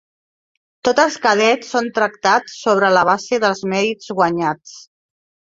Tots 0.87 1.03
els 1.03 1.17
cadets 1.25 1.69
són 1.73 1.89
tractats 1.99 2.57
sobre 2.63 2.91
la 2.95 3.05
base 3.11 3.41
dels 3.45 3.63
mèrits 3.75 4.11
guanyats. 4.23 4.77